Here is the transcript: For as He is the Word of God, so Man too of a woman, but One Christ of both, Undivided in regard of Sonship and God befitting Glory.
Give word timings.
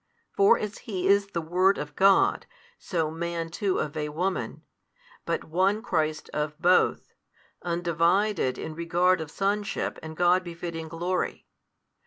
For 0.35 0.57
as 0.57 0.79
He 0.89 1.07
is 1.07 1.27
the 1.27 1.43
Word 1.43 1.77
of 1.77 1.95
God, 1.95 2.47
so 2.79 3.11
Man 3.11 3.51
too 3.51 3.77
of 3.77 3.95
a 3.95 4.09
woman, 4.09 4.63
but 5.27 5.43
One 5.43 5.83
Christ 5.83 6.27
of 6.33 6.59
both, 6.59 7.13
Undivided 7.61 8.57
in 8.57 8.73
regard 8.73 9.21
of 9.21 9.29
Sonship 9.29 9.99
and 10.01 10.17
God 10.17 10.43
befitting 10.43 10.87
Glory. 10.87 11.45